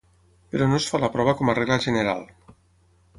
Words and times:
Però 0.53 0.67
no 0.71 0.77
es 0.83 0.87
fa 0.93 1.01
la 1.03 1.11
prova 1.17 1.37
com 1.43 1.51
a 1.53 1.57
regla 1.59 1.77
general. 1.87 2.25